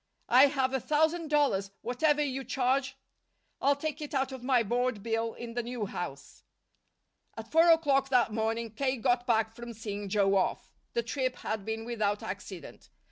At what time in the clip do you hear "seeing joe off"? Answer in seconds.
9.73-10.71